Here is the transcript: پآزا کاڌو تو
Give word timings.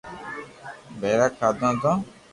پآزا 0.99 1.27
کاڌو 1.37 1.69
تو 1.81 1.91